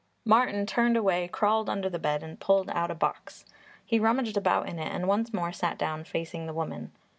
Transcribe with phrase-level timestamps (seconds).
[0.25, 3.45] Martin turned away, crawled under the bed and pulled out a box.
[3.85, 6.91] He rummaged about in it and once more sat down facing the woman.